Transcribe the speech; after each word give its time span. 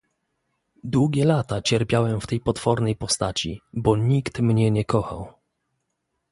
"Długie 0.83 1.25
lata 1.25 1.61
cierpiałem 1.61 2.21
w 2.21 2.27
tej 2.27 2.39
potwornej 2.39 2.95
postaci, 2.95 3.61
bo 3.73 3.97
nikt 3.97 4.39
mnie 4.39 4.71
nie 4.71 4.85
kochał." 4.85 5.27